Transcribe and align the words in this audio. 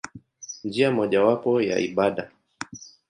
Njia 0.65 0.89
mojawapo 0.95 1.51
ya 1.69 1.77
ibada. 1.79 2.31